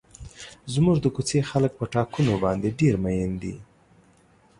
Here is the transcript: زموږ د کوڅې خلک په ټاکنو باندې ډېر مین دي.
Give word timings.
زموږ 0.73 0.97
د 1.01 1.05
کوڅې 1.15 1.39
خلک 1.49 1.71
په 1.79 1.85
ټاکنو 1.93 2.33
باندې 2.43 2.69
ډېر 2.79 2.95
مین 3.03 3.31
دي. 3.41 3.55